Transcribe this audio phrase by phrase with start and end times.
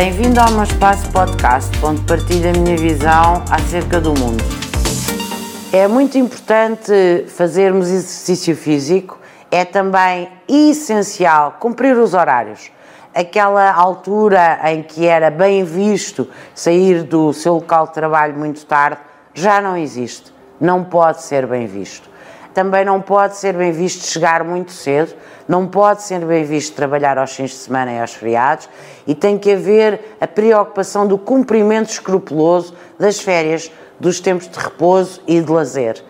[0.00, 4.44] Bem-vindo ao meu espaço podcast, onde partilho a minha visão acerca do mundo.
[5.72, 9.18] É muito importante fazermos exercício físico,
[9.50, 12.70] é também essencial cumprir os horários.
[13.12, 19.00] Aquela altura em que era bem visto sair do seu local de trabalho muito tarde,
[19.34, 20.32] já não existe.
[20.60, 22.08] Não pode ser bem visto
[22.54, 25.14] também não pode ser bem visto chegar muito cedo,
[25.46, 28.68] não pode ser bem visto trabalhar aos fins de semana e aos feriados
[29.06, 35.22] e tem que haver a preocupação do cumprimento escrupuloso das férias, dos tempos de repouso
[35.26, 36.02] e de lazer.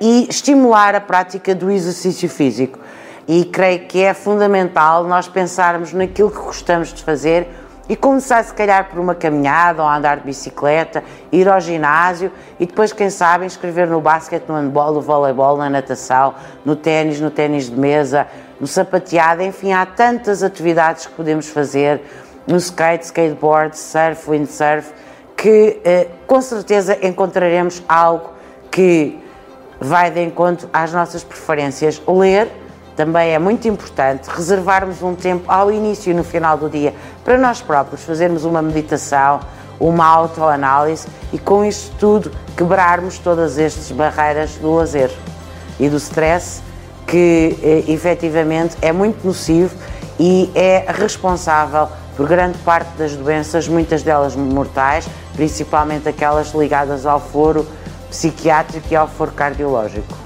[0.00, 2.78] E estimular a prática do exercício físico.
[3.26, 7.48] E creio que é fundamental nós pensarmos naquilo que gostamos de fazer
[7.88, 12.66] e começar se calhar por uma caminhada ou andar de bicicleta, ir ao ginásio e
[12.66, 17.30] depois, quem sabe, inscrever no basquete, no handball, no voleibol, na natação, no ténis, no
[17.30, 18.26] ténis de mesa,
[18.60, 22.00] no sapateado, enfim, há tantas atividades que podemos fazer,
[22.46, 24.92] no skate, skateboard, surf, windsurf,
[25.36, 28.30] que eh, com certeza encontraremos algo
[28.70, 29.20] que
[29.80, 32.00] vai de encontro às nossas preferências.
[32.06, 32.50] Ler,
[32.96, 37.36] também é muito importante reservarmos um tempo ao início e no final do dia para
[37.36, 39.40] nós próprios fazermos uma meditação,
[39.78, 45.10] uma autoanálise e com isto tudo quebrarmos todas estas barreiras do lazer
[45.78, 46.62] e do stress
[47.06, 49.76] que eh, efetivamente é muito nocivo
[50.18, 57.20] e é responsável por grande parte das doenças, muitas delas mortais, principalmente aquelas ligadas ao
[57.20, 57.66] foro
[58.08, 60.25] psiquiátrico e ao foro cardiológico.